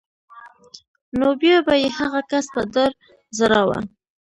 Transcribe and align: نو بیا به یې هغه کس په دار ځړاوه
نو 1.17 1.27
بیا 1.41 1.57
به 1.65 1.73
یې 1.81 1.89
هغه 1.99 2.21
کس 2.31 2.45
په 2.55 2.61
دار 2.73 2.91
ځړاوه 3.37 3.79